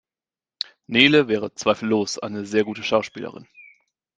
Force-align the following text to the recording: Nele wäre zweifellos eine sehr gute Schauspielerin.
Nele 0.87 1.27
wäre 1.27 1.53
zweifellos 1.53 2.17
eine 2.17 2.43
sehr 2.47 2.63
gute 2.63 2.81
Schauspielerin. 2.81 3.47